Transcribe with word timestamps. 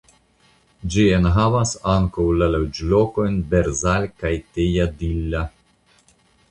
Ĝi 0.95 1.03
enhavas 1.17 1.73
ankaŭ 1.97 2.25
la 2.39 2.47
loĝlokojn 2.57 3.39
Berzal 3.53 4.09
kaj 4.25 4.35
Tejadilla. 4.57 5.49